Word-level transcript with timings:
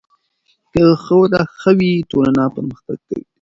که 0.71 0.83
ښوونه 1.03 1.41
ښه 1.59 1.71
وي، 1.79 1.93
ټولنه 2.11 2.43
پرمختګ 2.55 2.97
کوي. 3.07 3.23